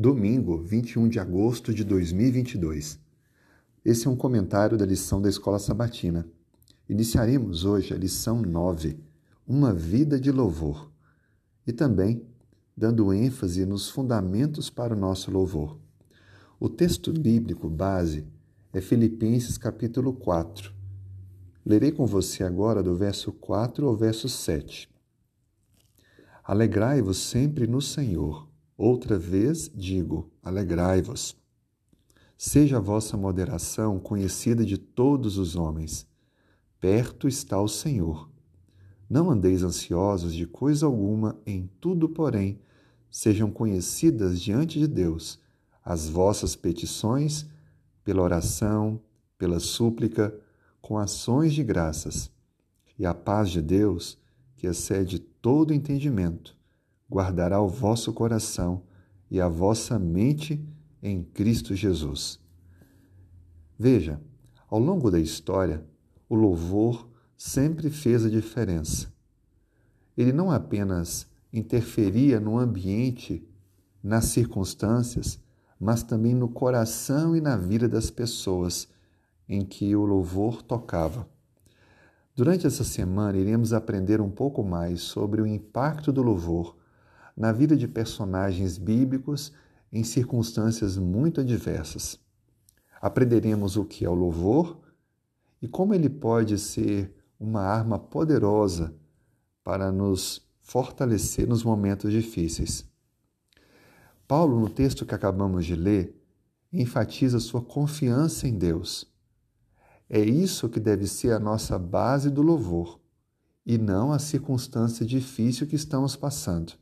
[0.00, 3.00] domingo, 21 de agosto de 2022.
[3.84, 6.24] Esse é um comentário da lição da Escola Sabatina.
[6.88, 8.96] Iniciaremos hoje a lição 9,
[9.44, 10.88] Uma Vida de Louvor,
[11.66, 12.22] e também
[12.76, 15.80] dando ênfase nos fundamentos para o nosso louvor.
[16.60, 18.24] O texto bíblico base
[18.72, 20.72] é Filipenses capítulo 4.
[21.66, 24.88] Lerei com você agora do verso 4 ao verso 7.
[26.44, 28.47] Alegrai-vos sempre no Senhor.
[28.78, 31.36] Outra vez digo: alegrai-vos.
[32.36, 36.06] Seja a vossa moderação conhecida de todos os homens.
[36.78, 38.30] Perto está o Senhor.
[39.10, 42.60] Não andeis ansiosos de coisa alguma, em tudo, porém,
[43.10, 45.40] sejam conhecidas diante de Deus
[45.84, 47.46] as vossas petições,
[48.04, 49.00] pela oração,
[49.36, 50.38] pela súplica,
[50.80, 52.30] com ações de graças.
[52.96, 54.18] E a paz de Deus,
[54.54, 56.57] que excede todo entendimento,
[57.10, 58.82] guardará o vosso coração
[59.30, 60.64] e a vossa mente
[61.02, 62.40] em Cristo Jesus.
[63.78, 64.20] Veja,
[64.68, 65.84] ao longo da história,
[66.28, 69.12] o louvor sempre fez a diferença.
[70.16, 73.46] Ele não apenas interferia no ambiente,
[74.02, 75.40] nas circunstâncias,
[75.80, 78.88] mas também no coração e na vida das pessoas
[79.48, 81.28] em que o louvor tocava.
[82.34, 86.77] Durante essa semana, iremos aprender um pouco mais sobre o impacto do louvor
[87.38, 89.52] na vida de personagens bíblicos
[89.92, 92.18] em circunstâncias muito adversas.
[93.00, 94.80] Aprenderemos o que é o louvor
[95.62, 98.92] e como ele pode ser uma arma poderosa
[99.62, 102.84] para nos fortalecer nos momentos difíceis.
[104.26, 106.20] Paulo, no texto que acabamos de ler,
[106.72, 109.06] enfatiza sua confiança em Deus.
[110.10, 112.98] É isso que deve ser a nossa base do louvor,
[113.64, 116.72] e não a circunstância difícil que estamos passando.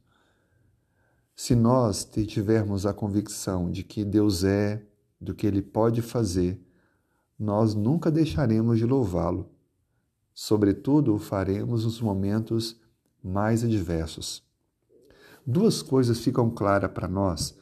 [1.39, 4.83] Se nós tivermos a convicção de que Deus é,
[5.21, 6.59] do que Ele pode fazer,
[7.39, 9.51] nós nunca deixaremos de louvá-lo.
[10.33, 12.81] Sobretudo, o faremos nos momentos
[13.23, 14.43] mais adversos.
[15.47, 17.55] Duas coisas ficam claras para nós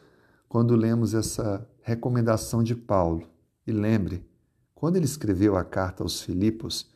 [0.49, 3.29] quando lemos essa recomendação de Paulo.
[3.67, 4.25] E lembre,
[4.73, 6.89] quando ele escreveu a carta aos Filipos,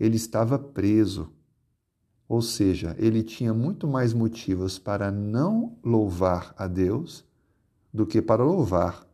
[0.00, 1.30] ele estava preso
[2.28, 7.24] ou seja, ele tinha muito mais motivos para não louvar a Deus
[7.92, 9.06] do que para louvar.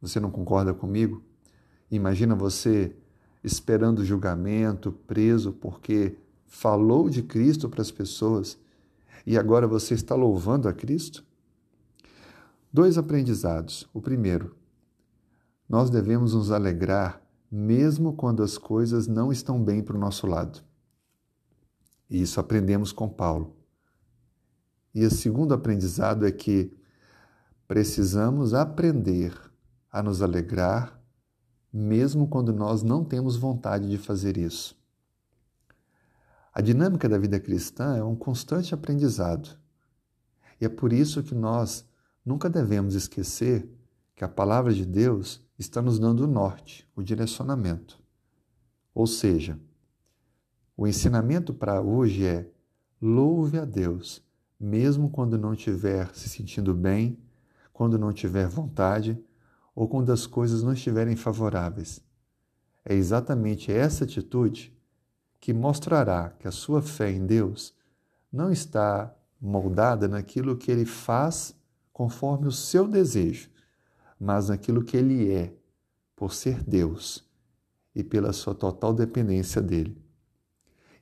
[0.00, 1.22] Você não concorda comigo?
[1.90, 2.96] Imagina você
[3.44, 8.58] esperando julgamento, preso porque falou de Cristo para as pessoas
[9.26, 11.24] e agora você está louvando a Cristo?
[12.72, 13.88] Dois aprendizados.
[13.92, 14.54] O primeiro,
[15.68, 20.65] nós devemos nos alegrar mesmo quando as coisas não estão bem para o nosso lado.
[22.08, 23.56] E isso aprendemos com Paulo.
[24.94, 26.72] E o segundo aprendizado é que
[27.68, 29.34] precisamos aprender
[29.90, 31.00] a nos alegrar,
[31.72, 34.76] mesmo quando nós não temos vontade de fazer isso.
[36.52, 39.58] A dinâmica da vida cristã é um constante aprendizado.
[40.58, 41.86] E é por isso que nós
[42.24, 43.70] nunca devemos esquecer
[44.14, 48.02] que a palavra de Deus está nos dando o norte, o direcionamento.
[48.94, 49.60] Ou seja,
[50.76, 52.48] o ensinamento para hoje é:
[53.00, 54.22] louve a Deus,
[54.60, 57.18] mesmo quando não estiver se sentindo bem,
[57.72, 59.18] quando não tiver vontade
[59.74, 62.02] ou quando as coisas não estiverem favoráveis.
[62.84, 64.74] É exatamente essa atitude
[65.40, 67.74] que mostrará que a sua fé em Deus
[68.32, 71.54] não está moldada naquilo que ele faz
[71.92, 73.50] conforme o seu desejo,
[74.18, 75.54] mas naquilo que ele é,
[76.14, 77.24] por ser Deus
[77.94, 80.05] e pela sua total dependência dele.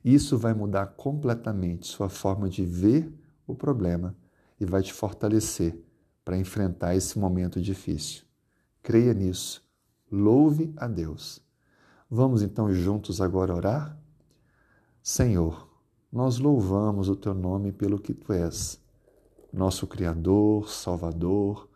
[0.05, 3.11] Isso vai mudar completamente sua forma de ver
[3.47, 4.15] o problema
[4.59, 5.83] e vai te fortalecer
[6.23, 8.23] para enfrentar esse momento difícil.
[8.83, 9.67] Creia nisso.
[10.11, 11.41] Louve a Deus.
[12.07, 13.97] Vamos então juntos agora orar?
[15.01, 15.67] Senhor,
[16.11, 18.79] nós louvamos o teu nome pelo que tu és,
[19.51, 21.67] nosso Criador, Salvador.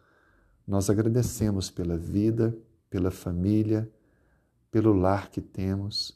[0.68, 2.56] Nós agradecemos pela vida,
[2.92, 3.92] pela família,
[4.70, 6.16] pelo lar que temos,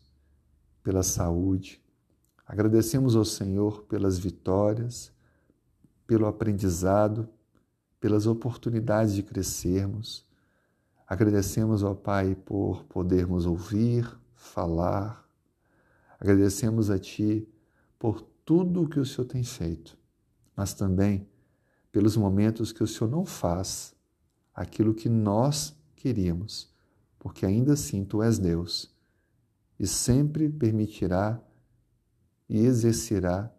[0.83, 1.82] pela saúde.
[2.45, 5.11] Agradecemos ao Senhor pelas vitórias,
[6.05, 7.27] pelo aprendizado,
[7.99, 10.25] pelas oportunidades de crescermos.
[11.07, 15.25] Agradecemos ao Pai por podermos ouvir, falar.
[16.19, 17.47] Agradecemos a Ti
[17.97, 19.97] por tudo o que o Senhor tem feito,
[20.55, 21.27] mas também
[21.91, 23.95] pelos momentos que o Senhor não faz
[24.53, 26.69] aquilo que nós queríamos,
[27.17, 28.93] porque ainda assim Tu és Deus
[29.79, 31.41] e sempre permitirá
[32.49, 33.51] e exercerá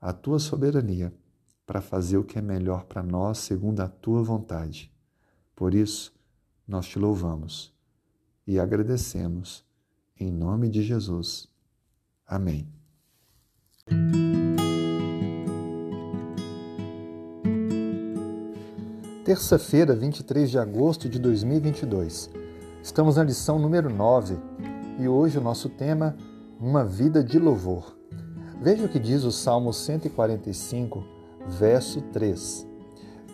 [0.00, 1.12] a tua soberania
[1.66, 4.92] para fazer o que é melhor para nós segundo a tua vontade.
[5.54, 6.14] Por isso,
[6.66, 7.74] nós te louvamos
[8.46, 9.64] e agradecemos.
[10.18, 11.48] Em nome de Jesus.
[12.26, 12.66] Amém.
[19.24, 22.30] Terça-feira, 23 de agosto de 2022.
[22.82, 24.36] Estamos na lição número 9
[25.00, 26.16] e hoje o nosso tema
[26.60, 27.95] Uma vida de louvor.
[28.60, 31.04] Veja o que diz o Salmo 145,
[31.46, 32.66] verso 3.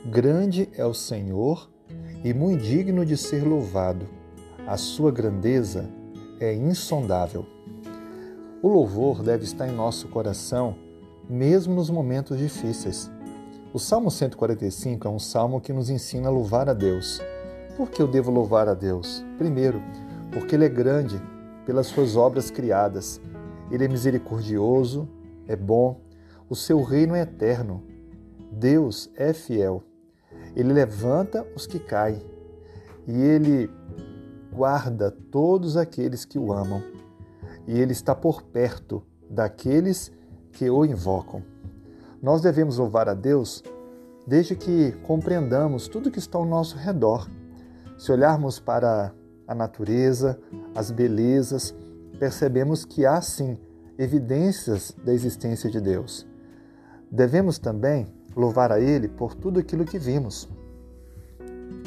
[0.06, 1.70] Grande é o Senhor
[2.24, 4.08] e muito digno de ser louvado.
[4.66, 5.88] A sua grandeza
[6.40, 7.46] é insondável.
[8.60, 10.74] O louvor deve estar em nosso coração,
[11.30, 13.08] mesmo nos momentos difíceis.
[13.72, 17.20] O Salmo 145 é um salmo que nos ensina a louvar a Deus.
[17.76, 19.24] Por que eu devo louvar a Deus?
[19.38, 19.80] Primeiro,
[20.32, 21.22] porque Ele é grande
[21.64, 23.20] pelas suas obras criadas.
[23.72, 25.08] Ele é misericordioso,
[25.48, 26.00] é bom,
[26.48, 27.82] o seu reino é eterno.
[28.52, 29.82] Deus é fiel.
[30.54, 32.20] Ele levanta os que caem
[33.08, 33.70] e ele
[34.52, 36.82] guarda todos aqueles que o amam.
[37.66, 40.12] E ele está por perto daqueles
[40.52, 41.42] que o invocam.
[42.22, 43.64] Nós devemos louvar a Deus
[44.26, 47.26] desde que compreendamos tudo que está ao nosso redor.
[47.96, 49.14] Se olharmos para
[49.48, 50.38] a natureza,
[50.74, 51.74] as belezas,
[52.22, 53.58] percebemos que há sim
[53.98, 56.24] evidências da existência de Deus.
[57.10, 60.48] Devemos também louvar a Ele por tudo aquilo que vimos.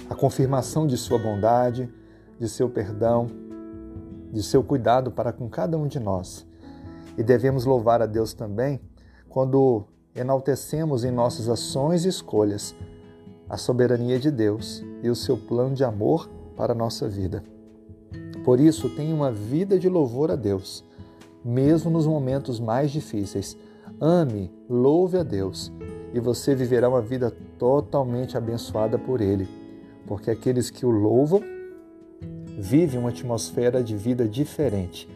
[0.10, 1.90] A confirmação de Sua bondade,
[2.38, 3.32] de seu perdão,
[4.30, 6.46] de seu cuidado para com cada um de nós.
[7.18, 8.82] E devemos louvar a Deus também
[9.30, 12.76] quando enaltecemos em nossas ações e escolhas
[13.48, 17.55] a soberania de Deus e o seu plano de amor para a nossa vida.
[18.46, 20.86] Por isso, tenha uma vida de louvor a Deus,
[21.44, 23.58] mesmo nos momentos mais difíceis.
[24.00, 25.72] Ame, louve a Deus
[26.14, 29.48] e você viverá uma vida totalmente abençoada por Ele,
[30.06, 31.42] porque aqueles que o louvam
[32.60, 35.10] vivem uma atmosfera de vida diferente,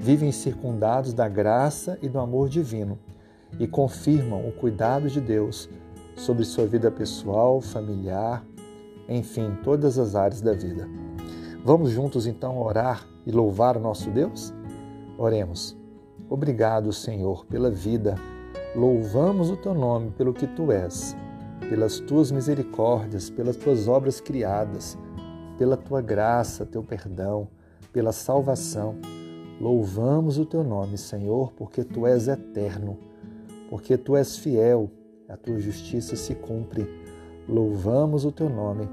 [0.00, 2.98] vivem circundados da graça e do amor divino
[3.58, 5.68] e confirmam o cuidado de Deus
[6.16, 8.44] sobre sua vida pessoal, familiar,
[9.08, 10.88] enfim, todas as áreas da vida.
[11.64, 14.52] Vamos juntos então orar e louvar o nosso Deus?
[15.16, 15.76] Oremos.
[16.28, 18.16] Obrigado, Senhor, pela vida
[18.74, 21.14] Louvamos o teu nome pelo que tu és,
[21.68, 24.96] pelas tuas misericórdias, pelas tuas obras criadas,
[25.58, 27.48] pela tua graça, teu perdão,
[27.92, 28.96] pela salvação.
[29.60, 32.96] Louvamos o teu nome, Senhor, porque tu és eterno,
[33.68, 34.90] porque tu és fiel,
[35.28, 36.88] a tua justiça se cumpre.
[37.46, 38.88] Louvamos o teu nome,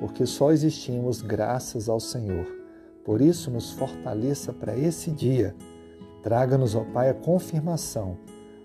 [0.00, 2.46] porque só existimos graças ao Senhor.
[3.04, 5.54] Por isso, nos fortaleça para esse dia.
[6.22, 8.18] Traga-nos, ó Pai, a confirmação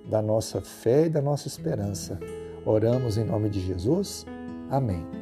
[0.09, 2.19] da nossa fé e da nossa esperança.
[2.65, 4.25] Oramos em nome de Jesus.
[4.69, 5.20] Amém.